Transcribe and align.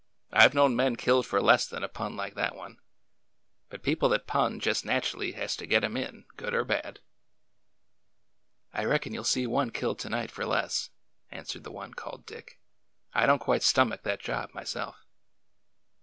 I 0.31 0.47
've 0.47 0.55
known 0.55 0.75
men 0.75 0.95
killed 0.95 1.27
for 1.27 1.39
less 1.39 1.67
than 1.67 1.83
a 1.83 1.87
pun 1.87 2.15
like 2.17 2.33
that 2.33 2.55
one. 2.55 2.79
But 3.69 3.83
people 3.83 4.09
that 4.09 4.25
pun 4.25 4.59
jes' 4.59 4.83
natchelly 4.83 5.33
has 5.33 5.55
to 5.57 5.67
get 5.67 5.83
'em 5.83 5.95
in, 5.95 6.25
good 6.37 6.55
or 6.55 6.63
bad." 6.63 7.01
I 8.73 8.83
reckon 8.85 9.13
you 9.13 9.21
'll 9.21 9.25
see 9.25 9.45
one 9.45 9.69
killed 9.69 9.99
to 9.99 10.09
night 10.09 10.31
for 10.31 10.43
less," 10.43 10.89
an 11.29 11.43
swered 11.43 11.61
the 11.61 11.71
one 11.71 11.93
called 11.93 12.25
Dick.'' 12.25 12.59
I 13.13 13.27
don't 13.27 13.37
quite 13.37 13.61
stomach 13.61 14.01
that 14.01 14.21
job, 14.23 14.55
myself." 14.55 15.05